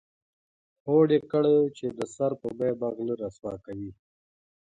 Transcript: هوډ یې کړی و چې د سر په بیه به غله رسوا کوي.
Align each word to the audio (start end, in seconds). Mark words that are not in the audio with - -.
هوډ 0.85 1.07
یې 1.15 1.19
کړی 1.31 1.53
و 1.59 1.73
چې 1.77 1.85
د 1.97 1.99
سر 2.15 2.31
په 2.41 2.47
بیه 2.57 2.73
به 2.79 2.87
غله 2.95 3.13
رسوا 3.23 3.53
کوي. 3.65 3.91